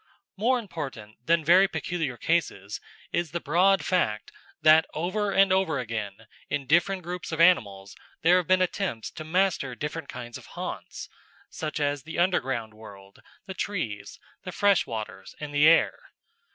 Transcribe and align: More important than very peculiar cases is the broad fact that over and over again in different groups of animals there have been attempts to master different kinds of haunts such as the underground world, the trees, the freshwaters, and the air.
More 0.35 0.57
important 0.57 1.23
than 1.27 1.45
very 1.45 1.67
peculiar 1.67 2.17
cases 2.17 2.81
is 3.11 3.29
the 3.33 3.39
broad 3.39 3.85
fact 3.85 4.31
that 4.63 4.87
over 4.95 5.31
and 5.31 5.53
over 5.53 5.77
again 5.77 6.25
in 6.49 6.65
different 6.65 7.03
groups 7.03 7.31
of 7.31 7.39
animals 7.39 7.95
there 8.23 8.37
have 8.37 8.47
been 8.47 8.63
attempts 8.63 9.11
to 9.11 9.23
master 9.23 9.75
different 9.75 10.09
kinds 10.09 10.39
of 10.39 10.47
haunts 10.57 11.07
such 11.51 11.79
as 11.79 12.01
the 12.01 12.17
underground 12.17 12.73
world, 12.73 13.19
the 13.45 13.53
trees, 13.53 14.19
the 14.41 14.51
freshwaters, 14.51 15.35
and 15.39 15.53
the 15.53 15.67
air. 15.67 15.99